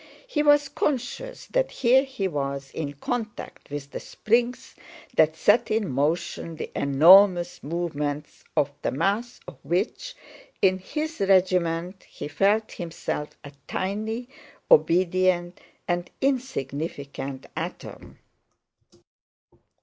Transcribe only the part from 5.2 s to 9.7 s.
set in motion the enormous movements of the mass of